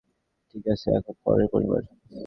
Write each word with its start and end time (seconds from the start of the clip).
ঠিক 0.55 0.63
আছে, 0.67 0.87
এখন 0.97 1.15
বরের 1.25 1.47
পরিবার। 1.47 1.81